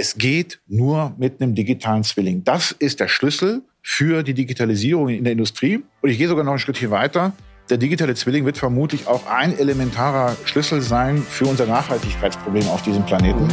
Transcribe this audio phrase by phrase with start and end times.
[0.00, 2.42] Es geht nur mit einem digitalen Zwilling.
[2.42, 5.84] Das ist der Schlüssel für die Digitalisierung in der Industrie.
[6.00, 7.34] Und ich gehe sogar noch einen Schritt hier weiter.
[7.68, 13.04] Der digitale Zwilling wird vermutlich auch ein elementarer Schlüssel sein für unser Nachhaltigkeitsproblem auf diesem
[13.04, 13.46] Planeten.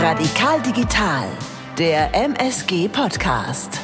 [0.00, 1.28] Radikal Digital,
[1.78, 3.78] der MSG Podcast.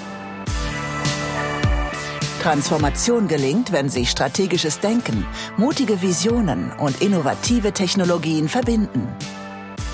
[2.43, 5.25] Transformation gelingt, wenn sich strategisches Denken,
[5.57, 9.07] mutige Visionen und innovative Technologien verbinden.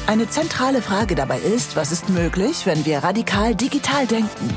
[0.07, 4.49] Eine zentrale Frage dabei ist, was ist möglich, wenn wir radikal digital denken?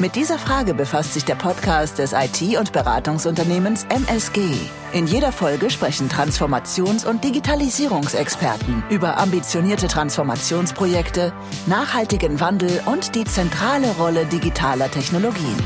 [0.00, 4.40] Mit dieser Frage befasst sich der Podcast des IT- und Beratungsunternehmens MSG.
[4.92, 11.32] In jeder Folge sprechen Transformations- und Digitalisierungsexperten über ambitionierte Transformationsprojekte,
[11.66, 15.56] nachhaltigen Wandel und die zentrale Rolle digitaler Technologien.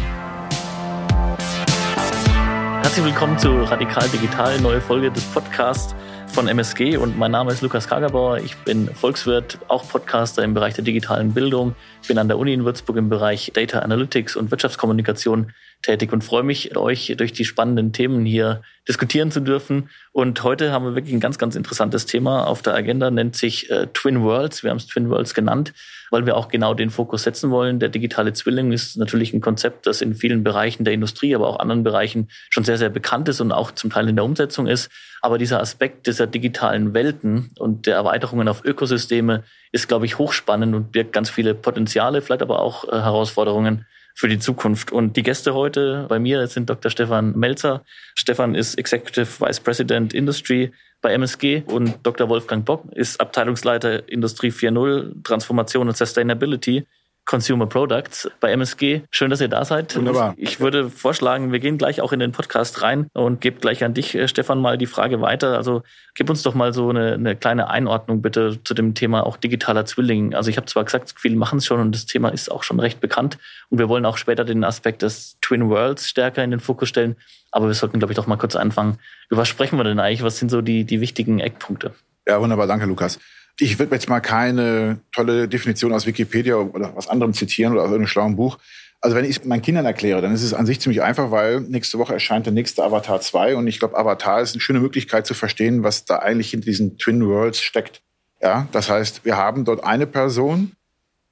[2.83, 5.95] Herzlich willkommen zu Radikal Digital, neue Folge des Podcasts
[6.37, 8.41] von MSG und mein Name ist Lukas Kagerbauer.
[8.41, 11.75] Ich bin Volkswirt, auch Podcaster im Bereich der digitalen Bildung.
[12.09, 16.43] Bin an der Uni in Würzburg im Bereich Data Analytics und Wirtschaftskommunikation tätig und freue
[16.43, 19.91] mich, euch durch die spannenden Themen hier diskutieren zu dürfen.
[20.13, 23.71] Und heute haben wir wirklich ein ganz, ganz interessantes Thema auf der Agenda, nennt sich
[23.71, 24.63] äh, Twin Worlds.
[24.63, 25.73] Wir haben es Twin Worlds genannt,
[26.11, 27.79] weil wir auch genau den Fokus setzen wollen.
[27.79, 31.59] Der digitale Zwilling ist natürlich ein Konzept, das in vielen Bereichen der Industrie, aber auch
[31.59, 34.91] anderen Bereichen schon sehr, sehr bekannt ist und auch zum Teil in der Umsetzung ist.
[35.21, 40.75] Aber dieser Aspekt dieser digitalen Welten und der Erweiterungen auf Ökosysteme ist, glaube ich, hochspannend
[40.75, 44.91] und birgt ganz viele Potenziale, vielleicht aber auch äh, Herausforderungen für die Zukunft.
[44.91, 46.91] Und die Gäste heute bei mir sind Dr.
[46.91, 47.85] Stefan Melzer.
[48.19, 50.73] Stefan ist Executive Vice President Industry
[51.03, 52.29] bei MSG und Dr.
[52.29, 56.87] Wolfgang Bock ist Abteilungsleiter Industrie 4.0 Transformation und Sustainability
[57.27, 59.03] Consumer Products bei MSG.
[59.11, 59.97] Schön, dass ihr da seid.
[59.97, 60.35] Wunderbar.
[60.37, 63.95] Ich würde vorschlagen, wir gehen gleich auch in den Podcast rein und gebe gleich an
[63.95, 65.57] dich, äh, Stefan, mal die Frage weiter.
[65.57, 65.83] Also
[66.15, 69.85] gib uns doch mal so eine, eine kleine Einordnung bitte zu dem Thema auch digitaler
[69.85, 70.35] Zwilling.
[70.35, 72.79] Also ich habe zwar gesagt, viele machen es schon und das Thema ist auch schon
[72.79, 73.39] recht bekannt
[73.71, 77.17] und wir wollen auch später den Aspekt des Twin Worlds stärker in den Fokus stellen.
[77.51, 78.99] Aber wir sollten, glaube ich, doch mal kurz anfangen.
[79.31, 80.23] Über was sprechen wir denn eigentlich?
[80.23, 81.93] Was sind so die, die wichtigen Eckpunkte?
[82.29, 82.67] Ja, wunderbar.
[82.67, 83.19] Danke, Lukas.
[83.59, 87.87] Ich würde jetzt mal keine tolle Definition aus Wikipedia oder was anderem zitieren oder aus
[87.87, 88.59] irgendeinem schlauen Buch.
[89.01, 91.61] Also wenn ich es meinen Kindern erkläre, dann ist es an sich ziemlich einfach, weil
[91.61, 95.27] nächste Woche erscheint der nächste Avatar 2 und ich glaube, Avatar ist eine schöne Möglichkeit
[95.27, 98.03] zu verstehen, was da eigentlich hinter diesen Twin Worlds steckt.
[98.43, 100.73] Ja, das heißt, wir haben dort eine Person,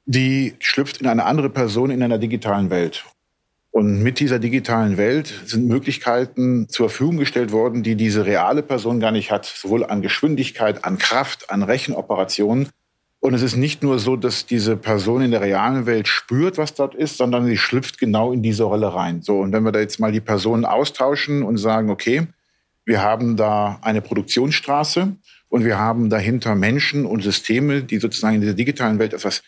[0.07, 3.05] die schlüpft in eine andere Person in einer digitalen Welt.
[3.75, 9.01] Und mit dieser digitalen Welt sind Möglichkeiten zur Verfügung gestellt worden, die diese reale Person
[9.01, 12.69] gar nicht hat, sowohl an Geschwindigkeit, an Kraft, an Rechenoperationen.
[13.19, 16.75] Und es ist nicht nur so, dass diese Person in der realen Welt spürt, was
[16.75, 19.23] dort ist, sondern sie schlüpft genau in diese Rolle rein.
[19.23, 22.29] So, und wenn wir da jetzt mal die Personen austauschen und sagen, okay,
[22.85, 25.17] wir haben da eine Produktionsstraße
[25.49, 29.43] und wir haben dahinter Menschen und Systeme, die sozusagen in dieser digitalen Welt etwas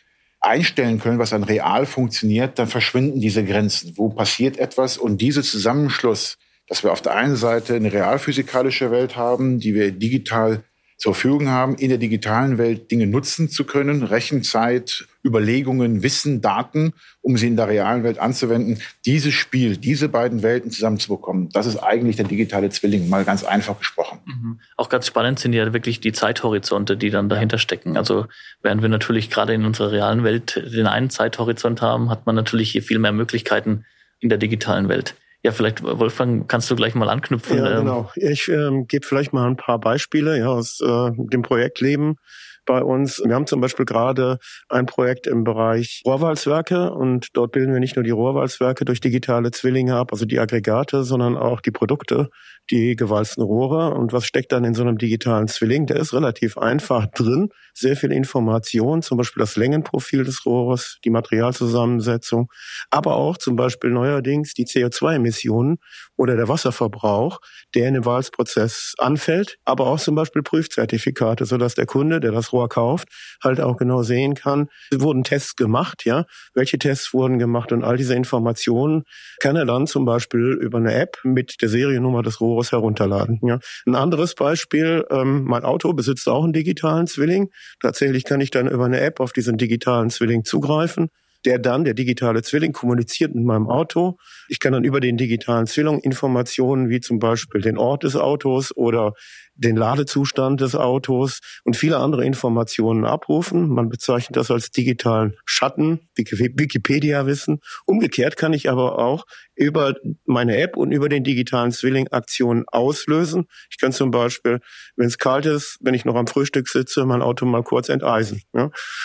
[0.46, 3.92] einstellen können, was dann real funktioniert, dann verschwinden diese Grenzen.
[3.96, 4.98] Wo passiert etwas?
[4.98, 9.92] Und dieser Zusammenschluss, dass wir auf der einen Seite eine realphysikalische Welt haben, die wir
[9.92, 10.64] digital
[10.96, 16.94] zur Verfügung haben, in der digitalen Welt Dinge nutzen zu können, Rechenzeit, Überlegungen, Wissen, Daten,
[17.20, 18.80] um sie in der realen Welt anzuwenden.
[19.04, 23.78] Dieses Spiel, diese beiden Welten zusammenzubekommen, das ist eigentlich der digitale Zwilling, mal ganz einfach
[23.78, 24.20] gesprochen.
[24.24, 24.60] Mhm.
[24.76, 27.98] Auch ganz spannend sind ja wirklich die Zeithorizonte, die dann dahinter stecken.
[27.98, 28.26] Also
[28.62, 32.70] während wir natürlich gerade in unserer realen Welt den einen Zeithorizont haben, hat man natürlich
[32.70, 33.84] hier viel mehr Möglichkeiten
[34.20, 35.14] in der digitalen Welt.
[35.46, 37.58] Ja, vielleicht, Wolfgang, kannst du gleich mal anknüpfen.
[37.58, 38.10] Ja, ähm, genau.
[38.16, 42.16] Ich ähm, gebe vielleicht mal ein paar Beispiele ja, aus äh, dem Projektleben
[42.64, 43.22] bei uns.
[43.24, 47.94] Wir haben zum Beispiel gerade ein Projekt im Bereich Rohrwalzwerke und dort bilden wir nicht
[47.94, 52.28] nur die Rohrwalzwerke durch digitale Zwillinge ab, also die Aggregate, sondern auch die Produkte,
[52.70, 53.94] die gewalzten Rohre.
[53.94, 55.86] Und was steckt dann in so einem digitalen Zwilling?
[55.86, 57.50] Der ist relativ einfach drin.
[57.74, 62.50] Sehr viel Information, zum Beispiel das Längenprofil des Rohres, die Materialzusammensetzung,
[62.90, 65.78] aber auch zum Beispiel neuerdings die CO2-Emissionen
[66.16, 67.40] oder der Wasserverbrauch,
[67.74, 72.52] der in dem Walzprozess anfällt, aber auch zum Beispiel Prüfzertifikate, sodass der Kunde, der das
[72.52, 73.08] Rohr kauft,
[73.44, 76.24] halt auch genau sehen kann, wurden Tests gemacht, ja,
[76.54, 79.04] welche Tests wurden gemacht und all diese Informationen
[79.40, 83.40] kann er dann zum Beispiel über eine App mit der Seriennummer des Rohres herunterladen.
[83.42, 83.58] Ja.
[83.86, 87.50] Ein anderes Beispiel, ähm, mein Auto besitzt auch einen digitalen Zwilling.
[87.80, 91.10] Tatsächlich kann ich dann über eine App auf diesen digitalen Zwilling zugreifen
[91.44, 94.18] der dann, der digitale Zwilling, kommuniziert mit meinem Auto.
[94.48, 98.76] Ich kann dann über den digitalen Zwilling Informationen wie zum Beispiel den Ort des Autos
[98.76, 99.14] oder
[99.56, 103.68] den Ladezustand des Autos und viele andere Informationen abrufen.
[103.68, 107.60] Man bezeichnet das als digitalen Schatten, Wikipedia-Wissen.
[107.86, 109.24] Umgekehrt kann ich aber auch
[109.54, 109.94] über
[110.26, 113.46] meine App und über den digitalen Zwilling Aktionen auslösen.
[113.70, 114.60] Ich kann zum Beispiel,
[114.96, 118.42] wenn es kalt ist, wenn ich noch am Frühstück sitze, mein Auto mal kurz enteisen.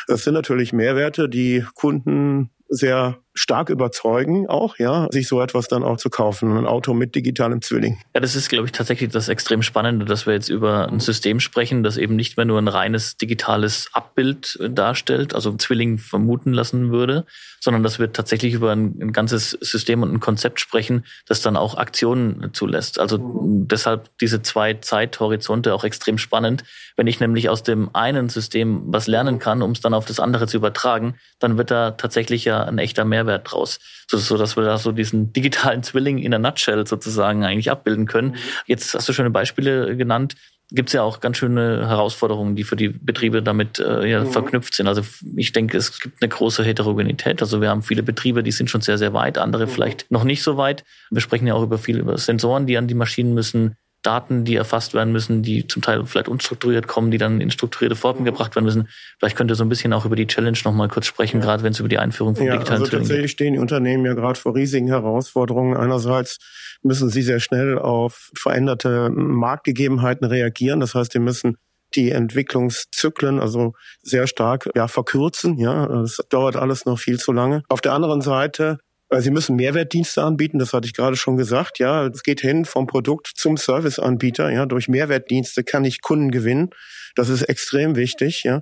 [0.07, 2.31] Das sind natürlich Mehrwerte, die Kunden
[2.69, 6.57] sehr stark überzeugen, auch, ja, sich so etwas dann auch zu kaufen.
[6.57, 7.98] Ein Auto mit digitalem Zwilling.
[8.13, 11.39] Ja, das ist, glaube ich, tatsächlich das extrem Spannende, dass wir jetzt über ein System
[11.39, 16.92] sprechen, das eben nicht mehr nur ein reines digitales Abbild darstellt, also Zwilling vermuten lassen
[16.92, 17.25] würde,
[17.62, 21.56] sondern dass wir tatsächlich über ein, ein ganzes System und ein Konzept sprechen, das dann
[21.56, 23.00] auch Aktionen zulässt.
[23.00, 23.68] Also mhm.
[23.68, 26.63] deshalb diese zwei Zeithorizonte auch extrem spannend.
[26.98, 30.19] Wenn ich nämlich aus dem einen System was lernen kann, um es dann auf das
[30.19, 34.38] andere zu übertragen, dann wird da tatsächlich ja ein echter Mehrwert Mehrwert draus, so, so
[34.38, 38.29] dass wir da so diesen digitalen Zwilling in der Nutshell sozusagen eigentlich abbilden können.
[38.31, 38.38] Mhm.
[38.65, 40.35] Jetzt hast du schöne Beispiele genannt
[40.71, 44.31] gibt es ja auch ganz schöne Herausforderungen, die für die Betriebe damit äh, ja, mhm.
[44.31, 44.88] verknüpft sind.
[44.88, 45.01] Also
[45.35, 47.41] ich denke, es gibt eine große Heterogenität.
[47.41, 49.69] Also wir haben viele Betriebe, die sind schon sehr, sehr weit, andere mhm.
[49.69, 50.85] vielleicht noch nicht so weit.
[51.09, 53.75] Wir sprechen ja auch über viel über Sensoren, die an die Maschinen müssen.
[54.01, 57.95] Daten, die erfasst werden müssen, die zum Teil vielleicht unstrukturiert kommen, die dann in strukturierte
[57.95, 58.88] Formen gebracht werden müssen.
[59.19, 61.45] Vielleicht könnt ihr so ein bisschen auch über die Challenge noch mal kurz sprechen, ja.
[61.45, 64.13] gerade wenn es über die Einführung von ja, digitalen also tatsächlich stehen die Unternehmen ja
[64.13, 65.77] gerade vor riesigen Herausforderungen.
[65.77, 66.39] Einerseits
[66.81, 70.80] müssen sie sehr schnell auf veränderte Marktgegebenheiten reagieren.
[70.80, 71.57] Das heißt, sie müssen
[71.95, 75.57] die Entwicklungszyklen also sehr stark ja verkürzen.
[75.57, 77.63] Ja, das dauert alles noch viel zu lange.
[77.69, 78.80] Auf der anderen Seite
[79.19, 81.79] Sie müssen Mehrwertdienste anbieten, das hatte ich gerade schon gesagt.
[81.79, 84.49] Ja, es geht hin vom Produkt zum Serviceanbieter.
[84.49, 86.69] Ja, durch Mehrwertdienste kann ich Kunden gewinnen.
[87.15, 88.43] Das ist extrem wichtig.
[88.43, 88.61] Ja.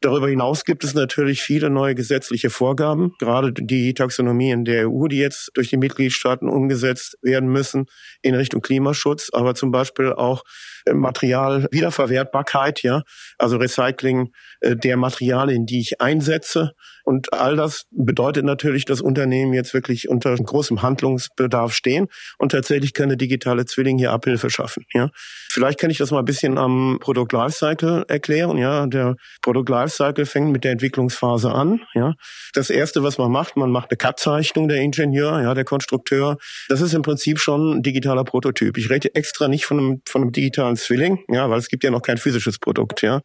[0.00, 5.06] Darüber hinaus gibt es natürlich viele neue gesetzliche Vorgaben, gerade die Taxonomie in der EU,
[5.08, 7.86] die jetzt durch die Mitgliedstaaten umgesetzt werden müssen
[8.22, 10.44] in Richtung Klimaschutz, aber zum Beispiel auch
[10.86, 13.02] äh, Materialwiederverwertbarkeit, ja,
[13.38, 16.72] also Recycling äh, der Materialien, die ich einsetze.
[17.04, 22.08] Und all das bedeutet natürlich, dass Unternehmen jetzt wirklich unter großem Handlungsbedarf stehen
[22.38, 24.84] und tatsächlich keine digitale Zwilling hier Abhilfe schaffen.
[24.92, 25.10] Ja,
[25.48, 28.56] vielleicht kann ich das mal ein bisschen am Produkt Lifecycle erklären.
[28.58, 31.80] Ja, der Produkt Lifecycle fängt mit der Entwicklungsphase an.
[31.94, 32.14] Ja,
[32.52, 36.36] das erste, was man macht, man macht eine Cut-Zeichnung der Ingenieur, ja, der Konstrukteur.
[36.68, 38.76] Das ist im Prinzip schon ein digitaler Prototyp.
[38.78, 41.90] Ich rede extra nicht von einem, von einem digitalen Zwilling, ja, weil es gibt ja
[41.90, 43.20] noch kein physisches Produkt, ja.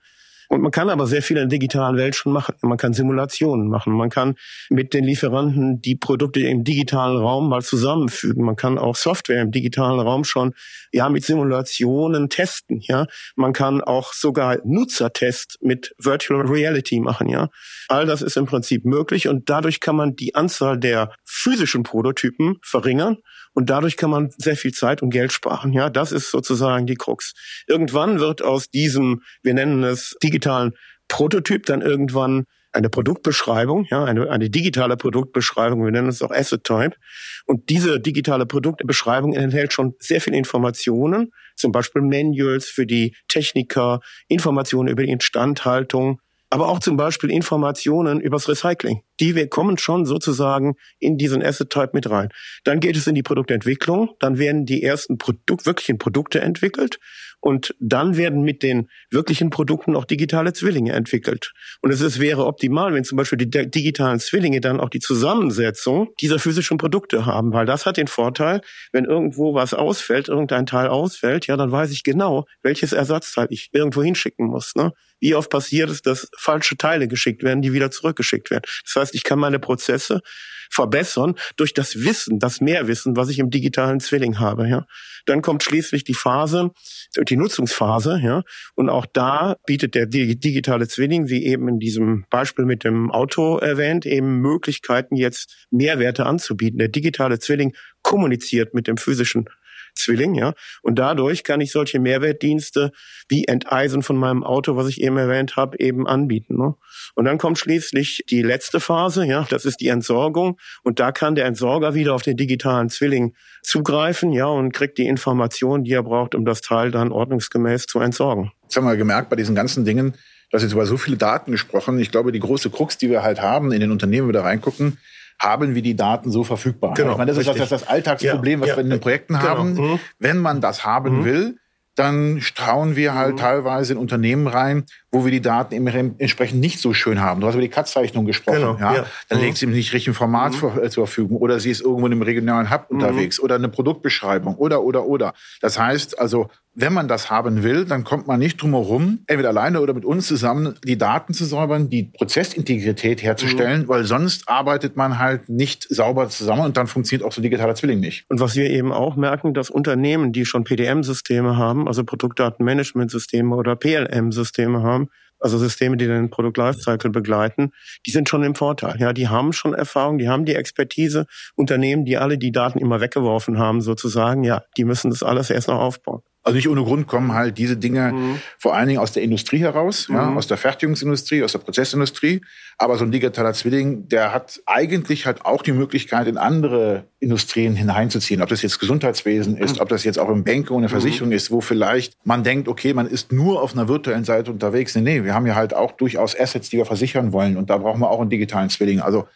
[0.49, 2.55] Und man kann aber sehr viel in der digitalen Welt schon machen.
[2.61, 3.93] Man kann Simulationen machen.
[3.93, 4.35] Man kann
[4.69, 8.43] mit den Lieferanten die Produkte im digitalen Raum mal zusammenfügen.
[8.43, 10.53] Man kann auch Software im digitalen Raum schon,
[10.91, 13.07] ja, mit Simulationen testen, ja.
[13.35, 17.49] Man kann auch sogar Nutzertests mit Virtual Reality machen, ja.
[17.87, 22.57] All das ist im Prinzip möglich und dadurch kann man die Anzahl der physischen Prototypen
[22.61, 23.17] verringern
[23.55, 25.73] und dadurch kann man sehr viel Zeit und Geld sparen.
[25.73, 27.33] Ja, das ist sozusagen die Krux.
[27.67, 30.73] Irgendwann wird aus diesem, wir nennen es digitalen
[31.07, 36.65] Prototyp, dann irgendwann eine Produktbeschreibung, ja, eine, eine digitale Produktbeschreibung, wir nennen es auch Asset
[36.65, 36.97] Type.
[37.45, 44.01] Und diese digitale Produktbeschreibung enthält schon sehr viele Informationen, zum Beispiel Manuals für die Techniker,
[44.27, 46.19] Informationen über die Instandhaltung,
[46.49, 49.01] aber auch zum Beispiel Informationen übers Recycling.
[49.19, 52.29] Die wir kommen schon sozusagen in diesen Asset Type mit rein.
[52.63, 56.99] Dann geht es in die Produktentwicklung, dann werden die ersten Produkt, wirklichen Produkte entwickelt
[57.45, 61.53] und dann werden mit den wirklichen Produkten auch digitale Zwillinge entwickelt.
[61.81, 66.09] Und es ist, wäre optimal, wenn zum Beispiel die digitalen Zwillinge dann auch die Zusammensetzung
[66.19, 68.61] dieser physischen Produkte haben, weil das hat den Vorteil,
[68.91, 73.69] wenn irgendwo was ausfällt, irgendein Teil ausfällt, ja, dann weiß ich genau, welches Ersatzteil ich
[73.73, 74.73] irgendwo hinschicken muss.
[74.75, 74.93] Ne?
[75.25, 78.61] Wie oft passiert es, dass falsche Teile geschickt werden, die wieder zurückgeschickt werden.
[78.83, 80.21] Das heißt, ich kann meine Prozesse
[80.69, 84.69] verbessern durch das Wissen, das Mehrwissen, was ich im digitalen Zwilling habe.
[84.69, 84.85] Ja.
[85.25, 86.69] Dann kommt schließlich die Phase,
[87.17, 88.19] die Nutzungsphase.
[88.21, 88.43] Ja.
[88.75, 93.57] Und auch da bietet der digitale Zwilling, wie eben in diesem Beispiel mit dem Auto
[93.57, 96.77] erwähnt, eben Möglichkeiten, jetzt Mehrwerte anzubieten.
[96.77, 99.49] Der digitale Zwilling kommuniziert mit dem physischen
[99.95, 100.53] Zwilling, ja.
[100.81, 102.91] Und dadurch kann ich solche Mehrwertdienste
[103.27, 106.57] wie Enteisen von meinem Auto, was ich eben erwähnt habe, eben anbieten.
[106.57, 106.75] Ne?
[107.15, 110.59] Und dann kommt schließlich die letzte Phase, ja, das ist die Entsorgung.
[110.83, 115.07] Und da kann der Entsorger wieder auf den digitalen Zwilling zugreifen, ja, und kriegt die
[115.07, 118.51] Informationen, die er braucht, um das Teil dann ordnungsgemäß zu entsorgen.
[118.63, 120.13] Jetzt haben wir gemerkt bei diesen ganzen Dingen,
[120.51, 121.99] dass jetzt über so viele Daten gesprochen.
[121.99, 124.97] Ich glaube, die große Krux, die wir halt haben, in den Unternehmen wieder reingucken,
[125.39, 126.93] haben wir die Daten so verfügbar.
[126.93, 127.55] Genau, ich meine, das richtig.
[127.55, 129.45] ist das, das Alltagsproblem, ja, was ja, wir in den Projekten genau.
[129.45, 129.73] haben.
[129.73, 129.99] Mhm.
[130.19, 131.25] Wenn man das haben mhm.
[131.25, 131.57] will,
[131.95, 133.37] dann strauen wir halt mhm.
[133.37, 135.73] teilweise in Unternehmen rein, wo wir die Daten
[136.19, 137.39] entsprechend nicht so schön haben.
[137.39, 138.59] Du hast über die Cut-Zeichnung gesprochen.
[138.59, 138.95] Genau, ja?
[138.95, 139.05] ja?
[139.29, 139.45] Dann mhm.
[139.45, 140.57] legt sie im nicht richtigen Format mhm.
[140.57, 142.97] zur, äh, zur Verfügung oder sie ist irgendwo in einem regionalen Hub mhm.
[142.97, 145.33] unterwegs oder eine Produktbeschreibung oder, oder, oder.
[145.61, 149.49] Das heißt also, wenn man das haben will, dann kommt man nicht drum herum, entweder
[149.49, 153.87] alleine oder mit uns zusammen die Daten zu säubern, die Prozessintegrität herzustellen, mhm.
[153.87, 158.01] weil sonst arbeitet man halt nicht sauber zusammen und dann funktioniert auch so digitaler Zwilling
[158.01, 158.25] nicht.
[158.29, 163.77] Und was wir eben auch merken, dass Unternehmen, die schon PDM-Systeme haben, also Produktdatenmanagementsysteme oder
[163.77, 167.71] PLM-Systeme haben, also Systeme, die den Produkt Lifecycle begleiten,
[168.05, 168.95] die sind schon im Vorteil.
[168.99, 171.27] Ja, die haben schon Erfahrung, die haben die Expertise.
[171.55, 175.67] Unternehmen, die alle die Daten immer weggeworfen haben, sozusagen, ja, die müssen das alles erst
[175.67, 176.21] noch aufbauen.
[176.45, 178.39] Also nicht ohne Grund kommen halt diese Dinge mhm.
[178.59, 180.15] vor allen Dingen aus der Industrie heraus, mhm.
[180.15, 182.41] ja, aus der Fertigungsindustrie, aus der Prozessindustrie.
[182.77, 187.75] Aber so ein digitaler Zwilling, der hat eigentlich halt auch die Möglichkeit, in andere Industrien
[187.75, 188.43] hineinzuziehen.
[188.43, 189.81] Ob das jetzt Gesundheitswesen ist, mhm.
[189.81, 191.01] ob das jetzt auch im Banking und der mhm.
[191.01, 194.93] Versicherung ist, wo vielleicht man denkt, okay, man ist nur auf einer virtuellen Seite unterwegs.
[194.93, 197.57] Nee, nee, wir haben ja halt auch durchaus Assets, die wir versichern wollen.
[197.57, 198.99] Und da brauchen wir auch einen digitalen Zwilling.
[198.99, 199.27] Also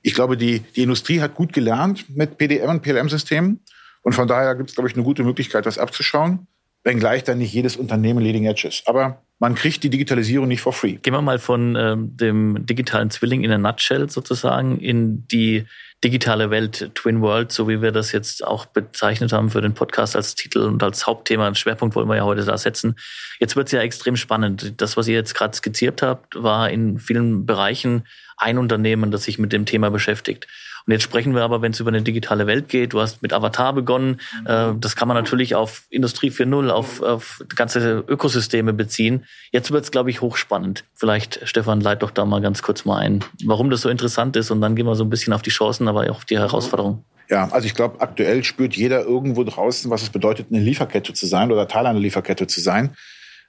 [0.00, 3.60] ich glaube, die, die Industrie hat gut gelernt mit PDM und PLM-Systemen.
[4.00, 6.46] Und von daher gibt es, glaube ich, eine gute Möglichkeit, das abzuschauen
[6.84, 8.86] wenngleich dann nicht jedes Unternehmen Leading Edge ist.
[8.86, 10.94] Aber man kriegt die Digitalisierung nicht for free.
[10.94, 15.64] Gehen wir mal von ähm, dem digitalen Zwilling in a nutshell sozusagen in die
[16.04, 20.14] digitale Welt, Twin World, so wie wir das jetzt auch bezeichnet haben für den Podcast
[20.14, 22.96] als Titel und als Hauptthema, einen Schwerpunkt wollen wir ja heute da setzen.
[23.40, 24.80] Jetzt wird es ja extrem spannend.
[24.82, 29.38] Das, was ihr jetzt gerade skizziert habt, war in vielen Bereichen ein Unternehmen, das sich
[29.38, 30.46] mit dem Thema beschäftigt.
[30.86, 33.32] Und jetzt sprechen wir aber, wenn es über eine digitale Welt geht, du hast mit
[33.32, 34.46] Avatar begonnen, mhm.
[34.46, 39.24] äh, das kann man natürlich auf Industrie 4.0, auf, auf ganze Ökosysteme beziehen.
[39.50, 40.84] Jetzt wird es, glaube ich, hochspannend.
[40.94, 44.50] Vielleicht, Stefan, leit doch da mal ganz kurz mal ein, warum das so interessant ist
[44.50, 47.04] und dann gehen wir so ein bisschen auf die Chancen, aber auch auf die Herausforderungen.
[47.30, 51.26] Ja, also ich glaube, aktuell spürt jeder irgendwo draußen, was es bedeutet, eine Lieferkette zu
[51.26, 52.94] sein oder Teil einer Lieferkette zu sein.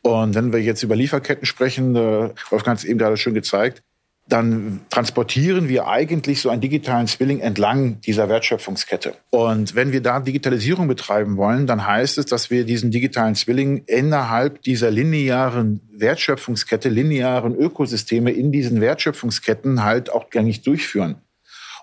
[0.02, 3.84] Und wenn wir jetzt über Lieferketten sprechen, äh, Wolfgang hat es eben gerade schön gezeigt,
[4.28, 9.14] dann transportieren wir eigentlich so einen digitalen Zwilling entlang dieser Wertschöpfungskette.
[9.30, 13.84] Und wenn wir da Digitalisierung betreiben wollen, dann heißt es, dass wir diesen digitalen Zwilling
[13.86, 21.18] innerhalb dieser linearen Wertschöpfungskette, linearen Ökosysteme in diesen Wertschöpfungsketten halt auch gängig durchführen.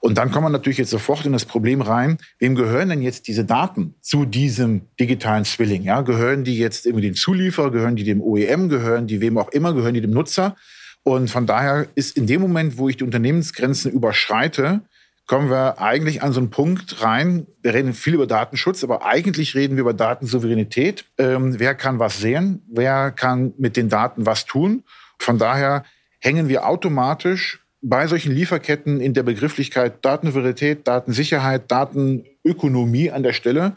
[0.01, 3.29] Und dann kommt man natürlich jetzt sofort in das Problem rein, wem gehören denn jetzt
[3.29, 5.85] diese Daten zu diesem digitalen Zwilling?
[5.85, 9.51] Ja, gehören die jetzt irgendwie dem Zulieferer, gehören die dem OEM, gehören die wem auch
[9.51, 10.57] immer, gehören die dem Nutzer?
[11.05, 14.83] Und von daher ist in dem Moment, wo ich die Unternehmensgrenzen überschreite,
[15.27, 17.47] kommen wir eigentlich an so einen Punkt rein.
[17.63, 21.05] Wir reden viel über Datenschutz, aber eigentlich reden wir über Datensouveränität.
[21.19, 22.63] Ähm, wer kann was sehen?
[22.69, 24.85] Wer kann mit den Daten was tun?
[25.19, 25.85] Von daher
[26.21, 33.77] hängen wir automatisch bei solchen Lieferketten in der Begrifflichkeit Datensouveränität, Datensicherheit, Datenökonomie an der Stelle.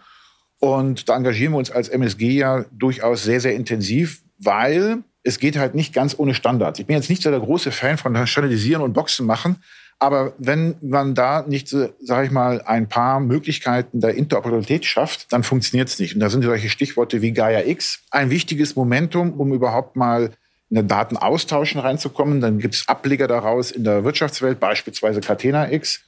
[0.60, 5.58] Und da engagieren wir uns als MSG ja durchaus sehr, sehr intensiv, weil es geht
[5.58, 6.79] halt nicht ganz ohne Standards.
[6.79, 9.58] Ich bin jetzt nicht so der große Fan von Standardisieren und Boxen machen,
[9.98, 15.44] aber wenn man da nicht, sage ich mal, ein paar Möglichkeiten der Interoperabilität schafft, dann
[15.44, 16.13] funktioniert es nicht.
[16.13, 20.32] Und da sind solche Stichworte wie Gaia X ein wichtiges Momentum, um überhaupt mal
[20.70, 22.41] in den Datenaustauschen reinzukommen.
[22.41, 26.01] Dann gibt es Ableger daraus in der Wirtschaftswelt, beispielsweise Catena X.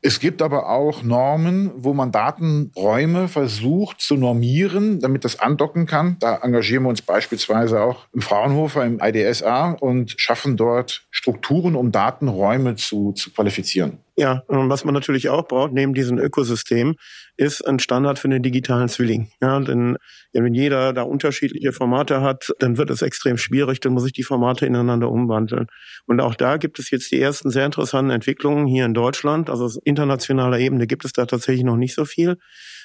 [0.00, 6.16] Es gibt aber auch Normen, wo man Datenräume versucht zu normieren, damit das andocken kann.
[6.20, 11.90] Da engagieren wir uns beispielsweise auch im Fraunhofer im IDSA und schaffen dort Strukturen, um
[11.90, 13.98] Datenräume zu, zu qualifizieren.
[14.18, 16.96] Ja, und was man natürlich auch braucht, neben diesem Ökosystem,
[17.36, 19.30] ist ein Standard für den digitalen Zwilling.
[19.40, 19.96] Ja, denn
[20.32, 24.24] wenn jeder da unterschiedliche Formate hat, dann wird es extrem schwierig, dann muss ich die
[24.24, 25.68] Formate ineinander umwandeln.
[26.06, 29.50] Und auch da gibt es jetzt die ersten sehr interessanten Entwicklungen hier in Deutschland.
[29.50, 32.38] Also auf internationaler Ebene gibt es da tatsächlich noch nicht so viel.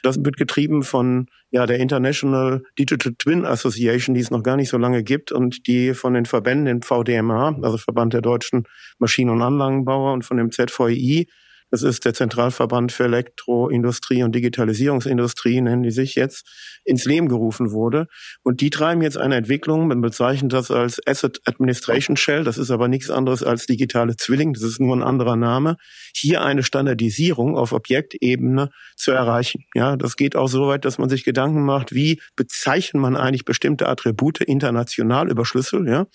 [0.04, 4.70] Das wird getrieben von ja, der International Digital Twin Association, die es noch gar nicht
[4.70, 8.66] so lange gibt und die von den Verbänden, den VDMA, also Verband der deutschen
[9.00, 11.28] Maschinen- und Anlagenbauer und von dem ZVI,
[11.74, 16.46] das ist der Zentralverband für Elektroindustrie und Digitalisierungsindustrie, nennen die sich jetzt,
[16.86, 18.06] ins Leben gerufen wurde.
[18.44, 22.70] Und die treiben jetzt eine Entwicklung, man bezeichnet das als Asset Administration Shell, das ist
[22.70, 25.78] aber nichts anderes als digitale Zwilling, das ist nur ein anderer Name,
[26.16, 29.66] hier eine Standardisierung auf Objektebene zu erreichen.
[29.74, 33.46] Ja, das geht auch so weit, dass man sich Gedanken macht, wie bezeichnet man eigentlich
[33.46, 36.06] bestimmte Attribute international über Schlüssel, ja?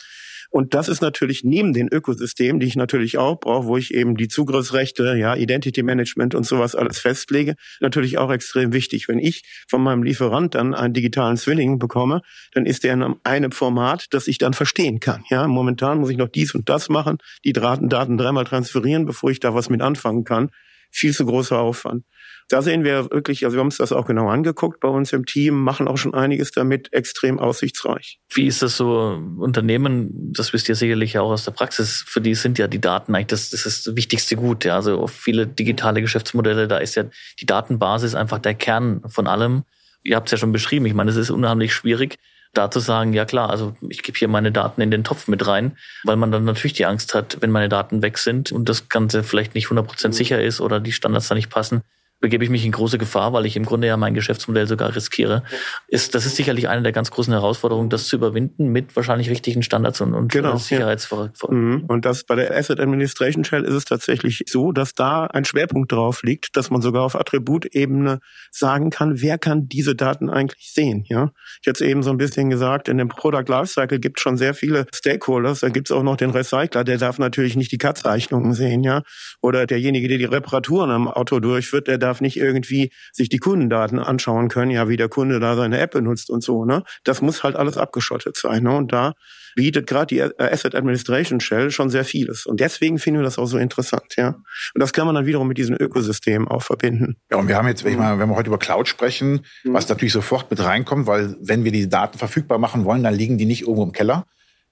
[0.50, 4.16] Und das ist natürlich neben den Ökosystemen, die ich natürlich auch brauche, wo ich eben
[4.16, 9.08] die Zugriffsrechte, ja, Identity Management und sowas alles festlege, natürlich auch extrem wichtig.
[9.08, 13.52] Wenn ich von meinem Lieferant dann einen digitalen Zwilling bekomme, dann ist der in einem
[13.52, 15.22] Format, das ich dann verstehen kann.
[15.28, 19.40] Ja, momentan muss ich noch dies und das machen, die Daten, dreimal transferieren, bevor ich
[19.40, 20.50] da was mit anfangen kann.
[20.90, 22.04] Viel zu großer Aufwand.
[22.50, 25.26] Da sehen wir wirklich, also wir haben uns das auch genau angeguckt bei uns im
[25.26, 28.20] Team, machen auch schon einiges damit, extrem aussichtsreich.
[28.32, 32.34] Wie ist das so, Unternehmen, das wisst ihr sicherlich auch aus der Praxis, für die
[32.34, 34.64] sind ja die Daten eigentlich das, das ist das wichtigste Gut.
[34.64, 34.76] Ja.
[34.76, 37.04] Also viele digitale Geschäftsmodelle, da ist ja
[37.38, 39.64] die Datenbasis einfach der Kern von allem.
[40.02, 42.16] ihr habt es ja schon beschrieben, ich meine, es ist unheimlich schwierig,
[42.54, 45.46] da zu sagen, ja klar, also ich gebe hier meine Daten in den Topf mit
[45.46, 48.88] rein, weil man dann natürlich die Angst hat, wenn meine Daten weg sind und das
[48.88, 51.82] Ganze vielleicht nicht 100% sicher ist oder die Standards da nicht passen,
[52.20, 55.44] begebe ich mich in große Gefahr, weil ich im Grunde ja mein Geschäftsmodell sogar riskiere.
[55.86, 59.62] Ist, das ist sicherlich eine der ganz großen Herausforderungen, das zu überwinden mit wahrscheinlich richtigen
[59.62, 61.72] Standards und, und genau, Sicherheitsvorkehrungen.
[61.72, 61.78] Ja.
[61.78, 61.84] Mhm.
[61.86, 65.92] Und das bei der Asset Administration Shell ist es tatsächlich so, dass da ein Schwerpunkt
[65.92, 68.18] drauf liegt, dass man sogar auf Attributebene
[68.50, 71.04] sagen kann, wer kann diese Daten eigentlich sehen.
[71.08, 71.30] Ja,
[71.62, 74.54] ich hatte eben so ein bisschen gesagt, in dem Product Lifecycle gibt es schon sehr
[74.54, 75.60] viele Stakeholders.
[75.60, 79.02] Da gibt es auch noch den Recycler, der darf natürlich nicht die Cut-Zeichnungen sehen, ja,
[79.40, 83.98] oder derjenige, der die Reparaturen am Auto durchführt, der darf nicht irgendwie sich die Kundendaten
[83.98, 86.64] anschauen können, ja, wie der Kunde da seine App benutzt und so.
[86.64, 86.82] Ne?
[87.04, 88.62] Das muss halt alles abgeschottet sein.
[88.64, 88.76] Ne?
[88.76, 89.14] Und da
[89.54, 92.46] bietet gerade die Asset Administration Shell schon sehr vieles.
[92.46, 94.28] Und deswegen finden wir das auch so interessant, ja.
[94.74, 97.16] Und das kann man dann wiederum mit diesem Ökosystem auch verbinden.
[97.30, 99.72] Ja, und wir haben jetzt, wenn, ich mal, wenn wir heute über Cloud sprechen, mhm.
[99.72, 103.36] was natürlich sofort mit reinkommt, weil wenn wir die Daten verfügbar machen wollen, dann liegen
[103.36, 104.26] die nicht irgendwo im Keller,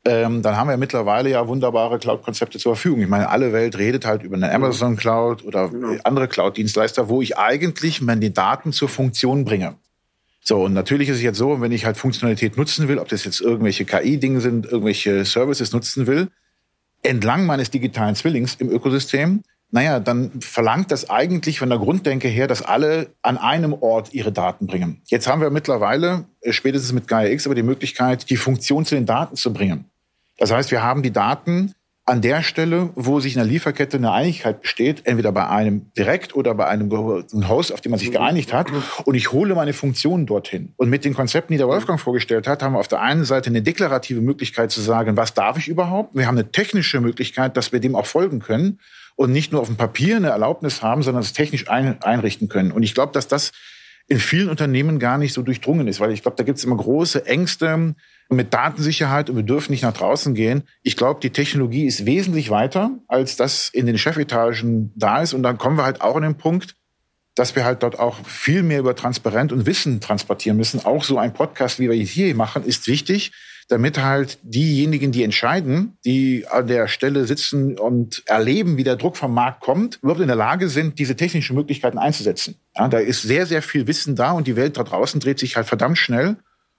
[0.06, 3.00] ähm, dann haben wir mittlerweile ja wunderbare Cloud-Konzepte zur Verfügung.
[3.02, 5.96] Ich meine, alle Welt redet halt über eine Amazon Cloud oder genau.
[6.04, 9.74] andere Cloud-Dienstleister, wo ich eigentlich meine Daten zur Funktion bringe.
[10.42, 13.24] So, und natürlich ist es jetzt so, wenn ich halt Funktionalität nutzen will, ob das
[13.24, 16.28] jetzt irgendwelche KI-Dinge sind, irgendwelche Services nutzen will,
[17.02, 22.46] entlang meines digitalen Zwillings im Ökosystem, naja, dann verlangt das eigentlich von der Grunddenke her,
[22.46, 25.02] dass alle an einem Ort ihre Daten bringen.
[25.06, 28.94] Jetzt haben wir mittlerweile, äh, spätestens mit Gaia X, aber die Möglichkeit, die Funktion zu
[28.94, 29.86] den Daten zu bringen.
[30.38, 31.72] Das heißt, wir haben die Daten
[32.08, 36.36] an der Stelle, wo sich in der Lieferkette eine Einigkeit besteht, entweder bei einem direkt
[36.36, 36.88] oder bei einem
[37.48, 38.70] Host, auf dem man sich geeinigt hat,
[39.04, 40.72] und ich hole meine Funktionen dorthin.
[40.76, 43.50] Und mit den Konzepten, die der Wolfgang vorgestellt hat, haben wir auf der einen Seite
[43.50, 46.14] eine deklarative Möglichkeit zu sagen, was darf ich überhaupt?
[46.14, 48.78] Wir haben eine technische Möglichkeit, dass wir dem auch folgen können
[49.16, 52.70] und nicht nur auf dem Papier eine Erlaubnis haben, sondern es technisch ein, einrichten können.
[52.70, 53.50] Und ich glaube, dass das
[54.08, 56.76] in vielen Unternehmen gar nicht so durchdrungen ist, weil ich glaube, da gibt es immer
[56.76, 57.94] große Ängste,
[58.28, 60.64] mit Datensicherheit und wir dürfen nicht nach draußen gehen.
[60.82, 65.32] Ich glaube, die Technologie ist wesentlich weiter, als das in den Chefetagen da ist.
[65.32, 66.74] Und dann kommen wir halt auch an den Punkt,
[67.34, 70.84] dass wir halt dort auch viel mehr über Transparenz und Wissen transportieren müssen.
[70.84, 73.32] Auch so ein Podcast, wie wir hier machen, ist wichtig,
[73.68, 79.16] damit halt diejenigen, die entscheiden, die an der Stelle sitzen und erleben, wie der Druck
[79.16, 82.56] vom Markt kommt, überhaupt in der Lage sind, diese technischen Möglichkeiten einzusetzen.
[82.76, 85.56] Ja, da ist sehr, sehr viel Wissen da und die Welt da draußen dreht sich
[85.56, 86.36] halt verdammt schnell.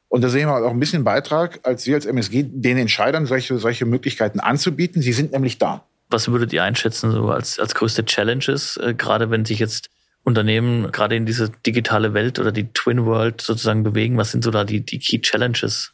[0.09, 3.57] Und da sehen wir auch ein bisschen Beitrag, als wir als MSG den Entscheidern solche,
[3.57, 5.01] solche Möglichkeiten anzubieten.
[5.01, 5.83] Sie sind nämlich da.
[6.09, 9.89] Was würdet ihr einschätzen, so als, als größte Challenges, äh, gerade wenn sich jetzt
[10.23, 14.15] Unternehmen gerade in diese digitale Welt oder die Twin World sozusagen bewegen?
[14.15, 15.93] Was sind so da die, die Key Challenges?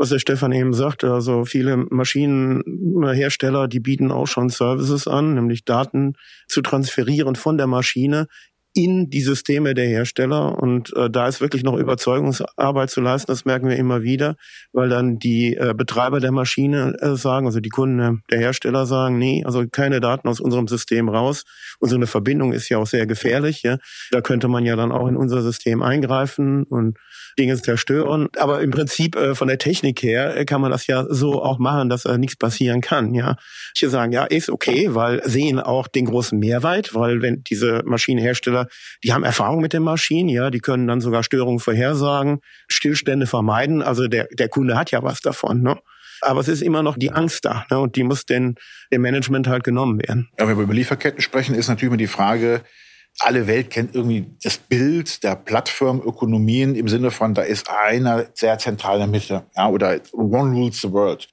[0.00, 5.64] Was der Stefan eben sagte, also viele Maschinenhersteller, die bieten auch schon Services an, nämlich
[5.64, 6.12] Daten
[6.46, 8.28] zu transferieren von der Maschine
[8.74, 10.56] in die Systeme der Hersteller.
[10.56, 13.32] Und äh, da ist wirklich noch Überzeugungsarbeit zu leisten.
[13.32, 14.36] Das merken wir immer wieder,
[14.72, 19.18] weil dann die äh, Betreiber der Maschine äh, sagen, also die Kunden der Hersteller sagen,
[19.18, 21.42] nee, also keine Daten aus unserem System raus.
[21.80, 23.64] Und so eine Verbindung ist ja auch sehr gefährlich.
[23.64, 23.78] Ja?
[24.12, 26.98] Da könnte man ja dann auch in unser System eingreifen und
[27.38, 28.28] Dinge zerstören.
[28.36, 31.58] Aber im Prinzip äh, von der Technik her äh, kann man das ja so auch
[31.58, 33.14] machen, dass äh, nichts passieren kann.
[33.14, 33.36] Ja,
[33.74, 38.66] ich sagen, ja, ist okay, weil sehen auch den großen Mehrwert, weil wenn diese Maschinenhersteller,
[39.04, 43.82] die haben Erfahrung mit den Maschinen, ja, die können dann sogar Störungen vorhersagen, Stillstände vermeiden.
[43.82, 45.62] Also der der Kunde hat ja was davon.
[45.62, 45.76] Ne?
[46.20, 47.78] Aber es ist immer noch die Angst da ne?
[47.78, 48.56] und die muss den,
[48.92, 50.28] dem Management halt genommen werden.
[50.38, 52.62] Ja, wenn wir über Lieferketten sprechen, ist natürlich immer die Frage,
[53.20, 58.58] alle Welt kennt irgendwie das Bild der Plattformökonomien im Sinne von, da ist einer sehr
[58.58, 61.28] zentral in der Mitte, ja, oder one rules the world.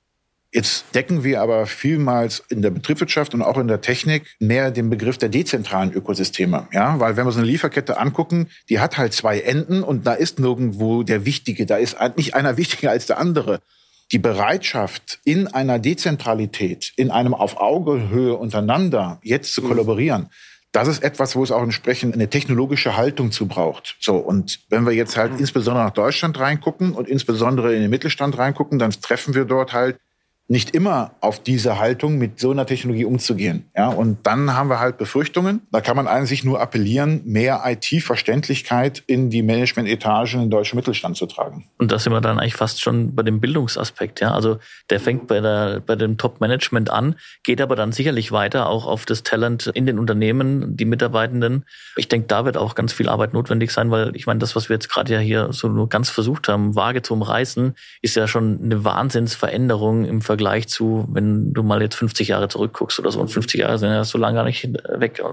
[0.56, 4.90] Jetzt decken wir aber vielmals in der Betriebswirtschaft und auch in der Technik mehr den
[4.90, 6.70] Begriff der dezentralen Ökosysteme.
[6.72, 10.14] Ja, weil wenn wir so eine Lieferkette angucken, die hat halt zwei Enden und da
[10.14, 11.66] ist nirgendwo der Wichtige.
[11.66, 13.60] Da ist nicht einer wichtiger als der andere.
[14.14, 20.30] Die Bereitschaft in einer Dezentralität, in einem auf Augehöhe untereinander jetzt zu kollaborieren,
[20.76, 23.96] das ist etwas, wo es auch entsprechend eine technologische Haltung zu braucht.
[24.02, 25.40] So, und wenn wir jetzt halt mhm.
[25.40, 29.98] insbesondere nach Deutschland reingucken und insbesondere in den Mittelstand reingucken, dann treffen wir dort halt
[30.48, 33.66] nicht immer auf diese Haltung, mit so einer Technologie umzugehen.
[33.76, 35.62] Ja, und dann haben wir halt Befürchtungen.
[35.72, 41.26] Da kann man eigentlich nur appellieren, mehr IT-Verständlichkeit in die Management-Etagen in deutschen Mittelstand zu
[41.26, 41.68] tragen.
[41.80, 44.20] Und da sind wir dann eigentlich fast schon bei dem Bildungsaspekt.
[44.20, 44.60] Ja, also
[44.92, 49.06] der fängt bei der bei dem Top-Management an, geht aber dann sicherlich weiter auch auf
[49.06, 51.66] das Talent in den Unternehmen, die Mitarbeitenden.
[51.96, 54.70] Ich denke, da wird auch ganz viel Arbeit notwendig sein, weil ich meine, das, was
[54.70, 58.28] wir jetzt gerade ja hier so nur ganz versucht haben, vage zu umreißen, ist ja
[58.28, 63.12] schon eine Wahnsinnsveränderung im Vergleich Vergleich zu, wenn du mal jetzt 50 Jahre zurückguckst oder
[63.12, 63.22] so.
[63.22, 64.68] Und 50 Jahre sind ja so lange gar nicht
[65.00, 65.24] weg.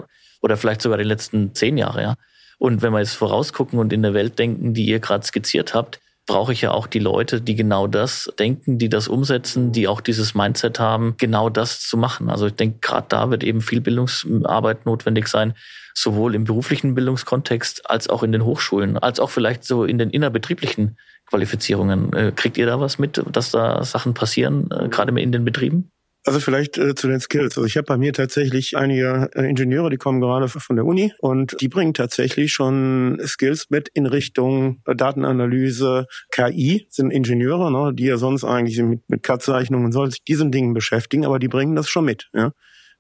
[0.40, 2.14] Oder vielleicht sogar die letzten zehn Jahre, ja.
[2.58, 6.00] Und wenn wir jetzt vorausgucken und in der Welt denken, die ihr gerade skizziert habt,
[6.26, 10.00] brauche ich ja auch die Leute, die genau das denken, die das umsetzen, die auch
[10.00, 12.30] dieses Mindset haben, genau das zu machen.
[12.30, 15.54] Also ich denke, gerade da wird eben viel Bildungsarbeit notwendig sein,
[15.94, 20.11] sowohl im beruflichen Bildungskontext als auch in den Hochschulen, als auch vielleicht so in den
[20.11, 22.12] innerbetrieblichen Qualifizierungen.
[22.12, 25.90] Äh, kriegt ihr da was mit, dass da Sachen passieren, äh, gerade in den Betrieben?
[26.24, 27.57] Also vielleicht äh, zu den Skills.
[27.57, 31.12] Also ich habe bei mir tatsächlich einige äh, Ingenieure, die kommen gerade von der Uni
[31.18, 37.92] und die bringen tatsächlich schon Skills mit in Richtung äh, Datenanalyse, KI, sind Ingenieure, ne,
[37.92, 41.48] die ja sonst eigentlich mit, mit CAD-Zeichnungen und so sich diesen Dingen beschäftigen, aber die
[41.48, 42.28] bringen das schon mit.
[42.33, 42.52] Ja.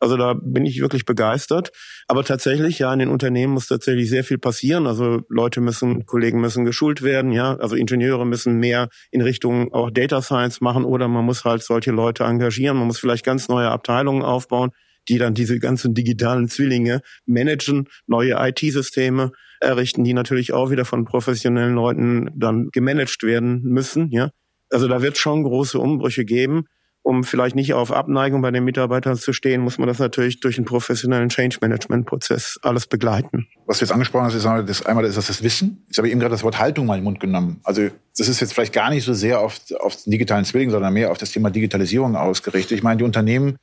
[0.02, 1.70] Also da bin ich wirklich begeistert.
[2.08, 4.88] Aber tatsächlich, ja, in den Unternehmen muss tatsächlich sehr viel passieren.
[4.88, 7.54] Also Leute müssen, Kollegen müssen geschult werden, ja.
[7.54, 11.92] Also Ingenieure müssen mehr in Richtung auch Data Science machen oder man muss halt solche
[11.92, 12.78] Leute engagieren.
[12.78, 14.72] Man muss vielleicht ganz neue Abteilungen aufbauen,
[15.08, 21.04] die dann diese ganzen digitalen Zwillinge managen, neue IT-Systeme errichten, die natürlich auch wieder von
[21.04, 24.30] professionellen Leuten dann gemanagt werden müssen, ja.
[24.68, 26.64] Also da wird schon große Umbrüche geben
[27.02, 30.56] um vielleicht nicht auf Abneigung bei den Mitarbeitern zu stehen, muss man das natürlich durch
[30.56, 33.48] einen professionellen Change Management Prozess alles begleiten.
[33.66, 35.84] Was du jetzt angesprochen hast, ist das einmal ist das, das Wissen.
[35.88, 37.60] Jetzt habe ich eben gerade das Wort Haltung mal in den Mund genommen.
[37.64, 40.92] Also das ist jetzt vielleicht gar nicht so sehr auf, auf den digitalen Zwilling, sondern
[40.92, 42.76] mehr auf das Thema Digitalisierung ausgerichtet.
[42.76, 43.56] Ich meine, die Unternehmen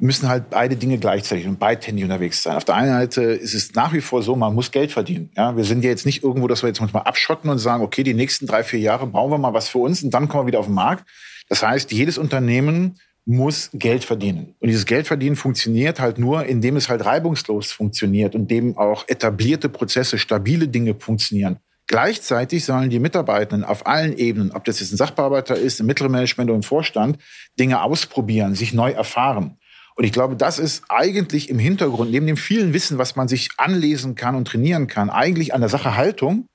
[0.00, 2.56] müssen halt beide Dinge gleichzeitig und beidhändig unterwegs sein.
[2.56, 5.30] Auf der einen Seite ist es nach wie vor so, man muss Geld verdienen.
[5.36, 7.82] Ja, wir sind ja jetzt nicht irgendwo, dass wir jetzt uns mal abschotten und sagen,
[7.82, 10.44] okay, die nächsten drei, vier Jahre bauen wir mal was für uns und dann kommen
[10.44, 11.04] wir wieder auf den Markt.
[11.48, 14.54] Das heißt, jedes Unternehmen muss Geld verdienen.
[14.60, 19.68] Und dieses Geldverdienen funktioniert halt nur, indem es halt reibungslos funktioniert und dem auch etablierte
[19.68, 21.58] Prozesse, stabile Dinge funktionieren.
[21.86, 26.12] Gleichzeitig sollen die Mitarbeitenden auf allen Ebenen, ob das jetzt ein Sachbearbeiter ist, im mittleren
[26.12, 27.18] Management oder im Vorstand,
[27.58, 29.58] Dinge ausprobieren, sich neu erfahren.
[30.00, 33.50] Und ich glaube, das ist eigentlich im Hintergrund, neben dem vielen Wissen, was man sich
[33.58, 36.46] anlesen kann und trainieren kann, eigentlich an der Sache Haltung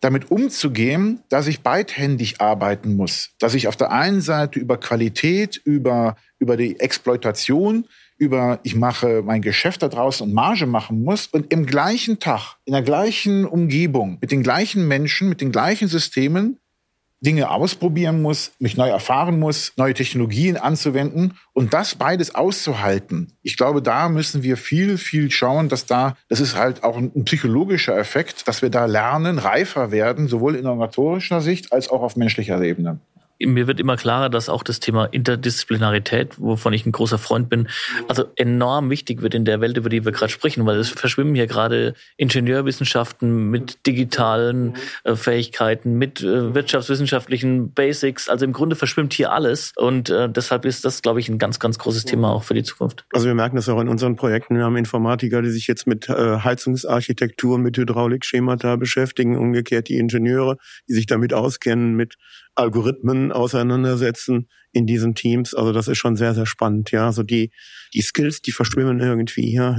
[0.00, 5.56] damit umzugehen, dass ich beidhändig arbeiten muss, dass ich auf der einen Seite über Qualität,
[5.64, 7.86] über, über die Exploitation,
[8.18, 12.56] über ich mache mein Geschäft da draußen und Marge machen muss und im gleichen Tag,
[12.66, 16.58] in der gleichen Umgebung, mit den gleichen Menschen, mit den gleichen Systemen
[17.24, 23.32] Dinge ausprobieren muss, mich neu erfahren muss, neue Technologien anzuwenden und das beides auszuhalten.
[23.42, 27.24] Ich glaube, da müssen wir viel, viel schauen, dass da, das ist halt auch ein
[27.24, 32.16] psychologischer Effekt, dass wir da lernen, reifer werden, sowohl in organisatorischer Sicht als auch auf
[32.16, 33.00] menschlicher Ebene
[33.46, 37.68] mir wird immer klarer, dass auch das Thema Interdisziplinarität, wovon ich ein großer Freund bin,
[38.08, 41.34] also enorm wichtig wird in der Welt, über die wir gerade sprechen, weil es verschwimmen
[41.34, 48.28] hier gerade Ingenieurwissenschaften mit digitalen äh, Fähigkeiten, mit äh, wirtschaftswissenschaftlichen Basics.
[48.28, 51.58] Also im Grunde verschwimmt hier alles und äh, deshalb ist das, glaube ich, ein ganz,
[51.58, 53.04] ganz großes Thema auch für die Zukunft.
[53.12, 54.56] Also wir merken das auch in unseren Projekten.
[54.56, 60.56] Wir haben Informatiker, die sich jetzt mit äh, Heizungsarchitektur, mit Hydraulikschemata beschäftigen, umgekehrt die Ingenieure,
[60.88, 62.16] die sich damit auskennen, mit
[62.54, 65.54] Algorithmen auseinandersetzen in diesen Teams.
[65.54, 66.90] Also das ist schon sehr, sehr spannend.
[66.90, 67.50] Ja, also die,
[67.92, 69.76] die Skills, die verschwimmen irgendwie hier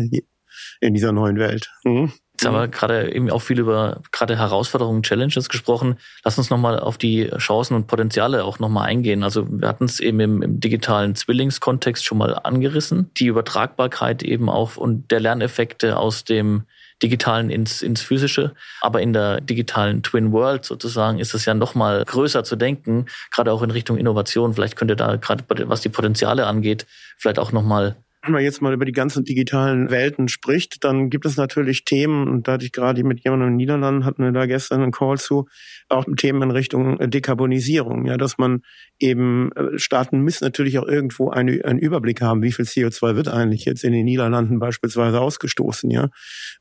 [0.82, 1.70] in dieser neuen Welt.
[1.84, 2.12] Mhm.
[2.36, 5.96] Jetzt haben wir gerade eben auch viel über gerade Herausforderungen, Challenges gesprochen.
[6.26, 9.24] Lass uns nochmal auf die Chancen und Potenziale auch nochmal eingehen.
[9.24, 13.10] Also wir hatten es eben im, im digitalen Zwillingskontext schon mal angerissen.
[13.16, 16.64] Die Übertragbarkeit eben auch und der Lerneffekte aus dem
[17.04, 18.54] digitalen ins, ins physische.
[18.82, 23.06] Aber in der digitalen Twin World sozusagen ist es ja noch mal größer zu denken,
[23.32, 24.54] gerade auch in Richtung Innovation.
[24.54, 26.86] Vielleicht könnt ihr da gerade, was die Potenziale angeht,
[27.18, 31.10] vielleicht auch noch mal wenn man jetzt mal über die ganzen digitalen Welten spricht, dann
[31.12, 34.24] gibt es natürlich Themen, und da hatte ich gerade mit jemandem in den Niederlanden, hatten
[34.24, 35.48] wir da gestern einen Call zu,
[35.90, 38.62] auch Themen in Richtung Dekarbonisierung, ja, dass man
[39.00, 43.28] eben, äh, Staaten müssen natürlich auch irgendwo einen, einen Überblick haben, wie viel CO2 wird
[43.28, 46.10] eigentlich jetzt in den Niederlanden beispielsweise ausgestoßen, ja.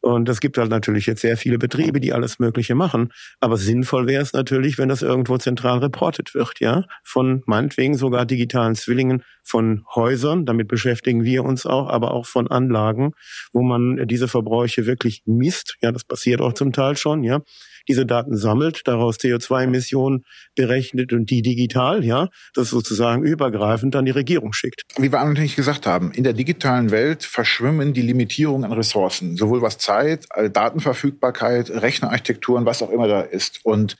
[0.02, 3.08] Und das gibt halt natürlich jetzt sehr viele Betriebe, die alles Mögliche machen.
[3.40, 8.26] Aber sinnvoll wäre es natürlich, wenn das irgendwo zentral reportet wird, ja, von meinetwegen sogar
[8.26, 13.12] digitalen Zwillingen von Häusern, damit beschäftigen wir uns auch, aber auch von Anlagen,
[13.52, 15.76] wo man diese Verbräuche wirklich misst.
[15.80, 17.40] Ja, das passiert auch zum Teil schon, ja
[17.88, 24.10] diese Daten sammelt, daraus CO2-Emissionen berechnet und die digital, ja, das sozusagen übergreifend an die
[24.10, 24.82] Regierung schickt.
[24.96, 29.62] Wie wir eigentlich gesagt haben, in der digitalen Welt verschwimmen die Limitierungen an Ressourcen, sowohl
[29.62, 33.60] was Zeit, Datenverfügbarkeit, Rechnerarchitekturen, was auch immer da ist.
[33.64, 33.96] Und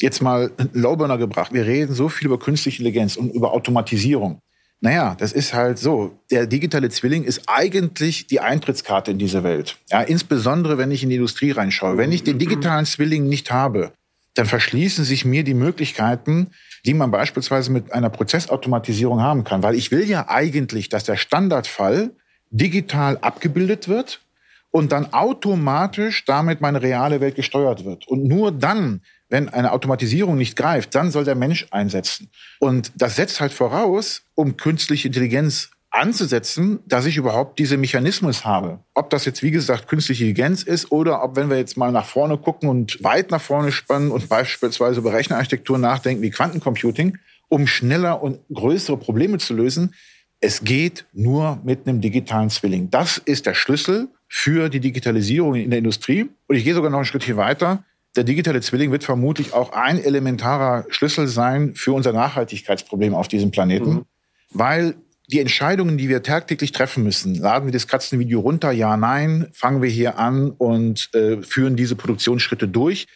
[0.00, 1.52] jetzt mal Lowburner gebracht.
[1.52, 4.40] Wir reden so viel über künstliche Intelligenz und über Automatisierung.
[4.82, 6.18] Naja, das ist halt so.
[6.30, 9.76] Der digitale Zwilling ist eigentlich die Eintrittskarte in diese Welt.
[9.90, 11.98] Ja, insbesondere wenn ich in die Industrie reinschaue.
[11.98, 13.92] Wenn ich den digitalen Zwilling nicht habe,
[14.34, 16.52] dann verschließen sich mir die Möglichkeiten,
[16.86, 19.62] die man beispielsweise mit einer Prozessautomatisierung haben kann.
[19.62, 22.12] Weil ich will ja eigentlich, dass der Standardfall
[22.50, 24.22] digital abgebildet wird
[24.70, 28.08] und dann automatisch damit meine reale Welt gesteuert wird.
[28.08, 32.30] Und nur dann, wenn eine Automatisierung nicht greift, dann soll der Mensch einsetzen.
[32.58, 38.80] Und das setzt halt voraus, um künstliche Intelligenz anzusetzen, dass ich überhaupt diese Mechanismus habe.
[38.94, 42.06] Ob das jetzt, wie gesagt, künstliche Intelligenz ist oder ob, wenn wir jetzt mal nach
[42.06, 47.66] vorne gucken und weit nach vorne spannen und beispielsweise über Rechenarchitektur nachdenken wie Quantencomputing, um
[47.66, 49.94] schneller und größere Probleme zu lösen,
[50.40, 52.90] es geht nur mit einem digitalen Zwilling.
[52.90, 56.30] Das ist der Schlüssel für die Digitalisierung in der Industrie.
[56.46, 57.84] Und ich gehe sogar noch einen Schritt hier weiter.
[58.16, 63.50] Der digitale Zwilling wird vermutlich auch ein elementarer Schlüssel sein für unser Nachhaltigkeitsproblem auf diesem
[63.50, 64.04] Planeten, mhm.
[64.50, 64.94] weil
[65.28, 69.80] die Entscheidungen, die wir tagtäglich treffen müssen, laden wir das Katzenvideo runter, ja, nein, fangen
[69.80, 73.06] wir hier an und äh, führen diese Produktionsschritte durch.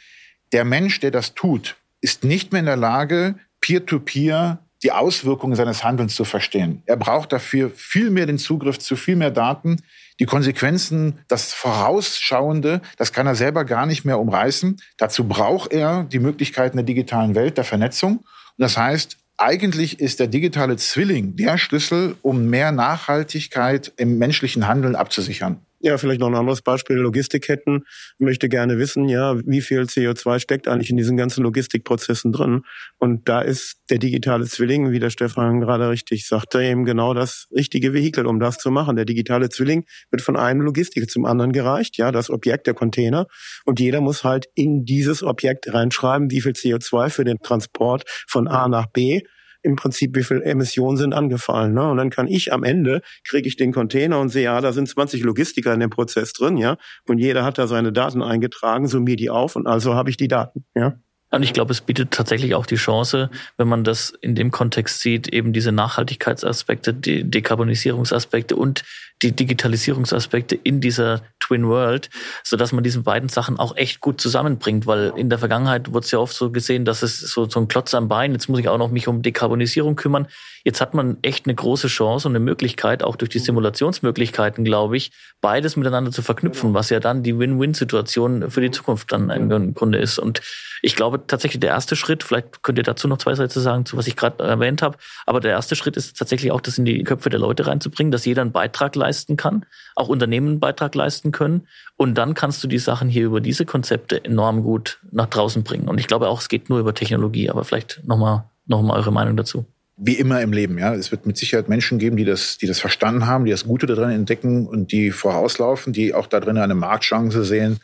[0.52, 5.56] Der Mensch, der das tut, ist nicht mehr in der Lage, peer-to-peer -peer die Auswirkungen
[5.56, 6.82] seines Handelns zu verstehen.
[6.84, 9.78] Er braucht dafür viel mehr den Zugriff zu viel mehr Daten.
[10.20, 14.80] Die Konsequenzen, das Vorausschauende, das kann er selber gar nicht mehr umreißen.
[14.96, 18.18] Dazu braucht er die Möglichkeiten der digitalen Welt, der Vernetzung.
[18.18, 18.26] Und
[18.58, 24.94] das heißt, eigentlich ist der digitale Zwilling der Schlüssel, um mehr Nachhaltigkeit im menschlichen Handeln
[24.94, 25.58] abzusichern.
[25.84, 27.84] Ja, vielleicht noch ein anderes Beispiel, Logistikketten.
[28.18, 32.62] Ich möchte gerne wissen, ja, wie viel CO2 steckt eigentlich in diesen ganzen Logistikprozessen drin?
[32.96, 37.48] Und da ist der digitale Zwilling, wie der Stefan gerade richtig sagte, eben genau das
[37.54, 38.96] richtige Vehikel, um das zu machen.
[38.96, 43.26] Der digitale Zwilling wird von einem Logistiker zum anderen gereicht, ja, das Objekt, der Container.
[43.66, 48.48] Und jeder muss halt in dieses Objekt reinschreiben, wie viel CO2 für den Transport von
[48.48, 49.20] A nach B
[49.64, 51.74] im Prinzip, wie viel Emissionen sind angefallen.
[51.74, 51.90] Ne?
[51.90, 54.88] Und dann kann ich am Ende, kriege ich den Container und sehe, ja, da sind
[54.88, 56.76] 20 Logistiker in dem Prozess drin, ja.
[57.08, 60.28] Und jeder hat da seine Daten eingetragen, summiere die auf und also habe ich die
[60.28, 60.98] Daten, ja.
[61.34, 65.00] Und ich glaube, es bietet tatsächlich auch die Chance, wenn man das in dem Kontext
[65.00, 68.84] sieht, eben diese Nachhaltigkeitsaspekte, die Dekarbonisierungsaspekte und
[69.22, 72.10] die Digitalisierungsaspekte in dieser Twin World,
[72.42, 76.04] so dass man diesen beiden Sachen auch echt gut zusammenbringt, weil in der Vergangenheit wurde
[76.04, 78.60] es ja oft so gesehen, dass es so, so ein Klotz am Bein, jetzt muss
[78.60, 80.26] ich auch noch mich um Dekarbonisierung kümmern.
[80.64, 84.96] Jetzt hat man echt eine große Chance und eine Möglichkeit, auch durch die Simulationsmöglichkeiten, glaube
[84.96, 89.74] ich, beides miteinander zu verknüpfen, was ja dann die Win-Win-Situation für die Zukunft dann im
[89.74, 90.18] Grunde ist.
[90.18, 90.40] Und
[90.80, 93.96] ich glaube tatsächlich der erste Schritt, vielleicht könnt ihr dazu noch zwei Sätze sagen, zu
[93.96, 97.04] was ich gerade erwähnt habe, aber der erste Schritt ist tatsächlich auch, das in die
[97.04, 101.32] Köpfe der Leute reinzubringen, dass jeder einen Beitrag leisten kann, auch Unternehmen einen Beitrag leisten
[101.32, 101.66] können.
[101.96, 105.88] Und dann kannst du die Sachen hier über diese Konzepte enorm gut nach draußen bringen.
[105.88, 109.12] Und ich glaube auch, es geht nur über Technologie, aber vielleicht nochmal noch mal eure
[109.12, 109.64] Meinung dazu
[109.96, 110.94] wie immer im Leben, ja.
[110.94, 113.86] Es wird mit Sicherheit Menschen geben, die das, die das verstanden haben, die das Gute
[113.86, 117.78] darin entdecken und die vorauslaufen, die auch da drin eine Marktchance sehen,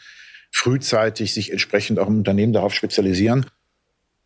[0.51, 3.47] frühzeitig sich entsprechend auch im Unternehmen darauf spezialisieren.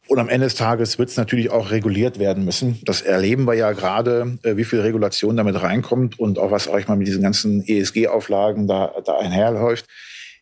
[0.06, 2.78] Und am Ende des Tages wird es natürlich auch reguliert werden müssen.
[2.84, 6.88] Das erleben wir ja gerade, äh, wie viel Regulation damit reinkommt und auch was euch
[6.88, 9.86] mal mit diesen ganzen ESG-Auflagen da, da einherläuft.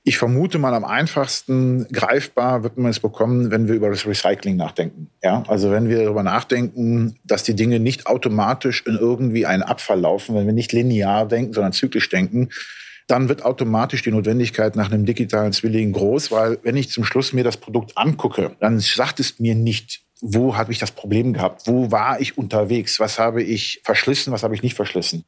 [0.05, 4.57] Ich vermute mal am einfachsten greifbar wird man es bekommen, wenn wir über das Recycling
[4.57, 5.11] nachdenken.
[5.23, 10.01] Ja, also wenn wir darüber nachdenken, dass die Dinge nicht automatisch in irgendwie einen Abfall
[10.01, 12.49] laufen, wenn wir nicht linear denken, sondern zyklisch denken,
[13.07, 17.33] dann wird automatisch die Notwendigkeit nach einem digitalen Zwilling groß, weil wenn ich zum Schluss
[17.33, 21.67] mir das Produkt angucke, dann sagt es mir nicht, wo habe ich das Problem gehabt,
[21.67, 25.25] wo war ich unterwegs, was habe ich verschlissen, was habe ich nicht verschlissen.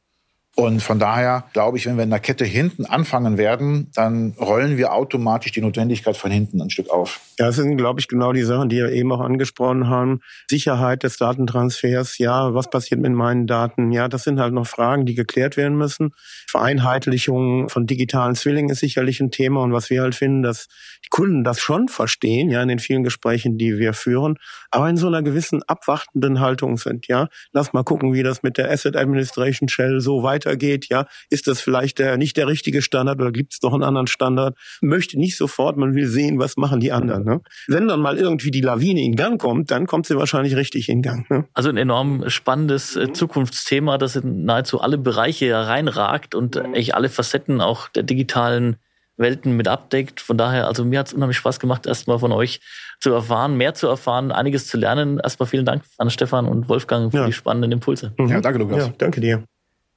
[0.57, 4.77] Und von daher glaube ich, wenn wir in der Kette hinten anfangen werden, dann rollen
[4.77, 7.19] wir automatisch die Notwendigkeit von hinten ein Stück auf.
[7.37, 10.21] Ja, das sind, glaube ich, genau die Sachen, die wir eben auch angesprochen haben.
[10.49, 13.91] Sicherheit des Datentransfers, ja, was passiert mit meinen Daten?
[13.91, 16.11] Ja, das sind halt noch Fragen, die geklärt werden müssen.
[16.47, 20.67] Vereinheitlichung von digitalen Zwillingen ist sicherlich ein Thema und was wir halt finden, dass
[21.03, 24.37] die Kunden das schon verstehen, ja, in den vielen Gesprächen, die wir führen,
[24.71, 27.27] aber in so einer gewissen abwartenden Haltung sind, ja.
[27.51, 31.07] Lass mal gucken, wie das mit der Asset Administration Shell so weitergeht, ja.
[31.29, 34.55] Ist das vielleicht der, nicht der richtige Standard oder gibt es doch einen anderen Standard?
[34.81, 37.41] Möchte nicht sofort, man will sehen, was machen die anderen, ne?
[37.67, 41.01] Wenn dann mal irgendwie die Lawine in Gang kommt, dann kommt sie wahrscheinlich richtig in
[41.01, 41.45] Gang, ne?
[41.53, 47.09] Also ein enorm spannendes äh, Zukunftsthema, das in nahezu alle Bereiche reinragt und echt alle
[47.09, 48.77] Facetten auch der digitalen
[49.17, 50.19] Welten mit abdeckt.
[50.19, 52.59] Von daher, also mir hat es unheimlich Spaß gemacht, erstmal von euch
[52.99, 55.19] zu erfahren, mehr zu erfahren, einiges zu lernen.
[55.19, 57.25] Erstmal vielen Dank an Stefan und Wolfgang für ja.
[57.25, 58.13] die spannenden Impulse.
[58.17, 58.27] Mhm.
[58.27, 58.87] Ja, danke, Lukas.
[58.87, 59.43] Ja, danke dir.